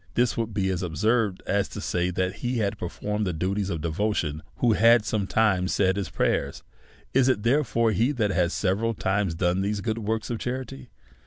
This 0.15 0.35
would 0.35 0.51
be 0.51 0.69
as 0.71 0.81
absurd 0.81 1.43
as 1.45 1.67
to 1.67 1.79
say 1.79 2.09
that 2.09 2.37
he 2.37 2.57
had 2.57 2.79
performed 2.79 3.27
the 3.27 3.33
du 3.33 3.53
ties 3.53 3.69
of 3.69 3.81
devotion 3.81 4.41
who 4.55 4.73
had 4.73 5.05
sometimes 5.05 5.75
said 5.75 5.95
his 5.95 6.09
prayers. 6.09 6.63
Is 7.13 7.29
it, 7.29 7.43
therefore, 7.43 7.91
he 7.91 8.11
that 8.13 8.31
has 8.31 8.51
several 8.51 8.95
times 8.95 9.35
done 9.35 9.61
these 9.61 9.79
works 9.83 10.31
of 10.31 10.39
charity 10.39 10.89